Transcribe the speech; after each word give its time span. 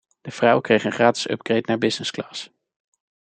De 0.21 0.31
vrouw 0.31 0.59
kreeg 0.61 0.83
een 0.83 0.91
gratis 0.91 1.27
upgrade 1.29 1.63
naar 1.65 1.77
businessclass. 1.77 2.51